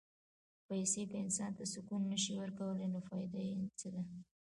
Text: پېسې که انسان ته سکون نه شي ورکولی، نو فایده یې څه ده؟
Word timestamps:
پېسې 0.67 1.01
که 1.09 1.17
انسان 1.23 1.51
ته 1.57 1.63
سکون 1.73 2.01
نه 2.11 2.17
شي 2.23 2.33
ورکولی، 2.37 2.87
نو 2.93 2.99
فایده 3.09 3.41
یې 3.49 3.57
څه 3.79 3.87
ده؟ 3.93 4.01